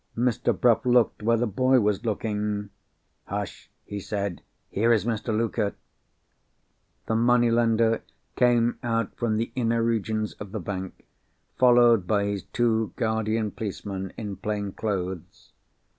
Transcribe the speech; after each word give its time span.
Mr. 0.17 0.51
Bruff 0.59 0.83
looked 0.83 1.21
where 1.21 1.37
the 1.37 1.45
boy 1.45 1.79
was 1.79 2.03
looking. 2.03 2.71
"Hush!" 3.25 3.69
he 3.85 3.99
said. 3.99 4.41
"Here 4.71 4.91
is 4.91 5.05
Mr. 5.05 5.27
Luker!" 5.27 5.75
The 7.05 7.15
money 7.15 7.51
lender 7.51 8.01
came 8.35 8.79
out 8.81 9.15
from 9.15 9.37
the 9.37 9.51
inner 9.53 9.83
regions 9.83 10.33
of 10.39 10.53
the 10.53 10.59
bank, 10.59 11.05
followed 11.59 12.07
by 12.07 12.23
his 12.25 12.41
two 12.45 12.93
guardian 12.95 13.51
policemen 13.51 14.11
in 14.17 14.37
plain 14.37 14.71
clothes. 14.71 15.51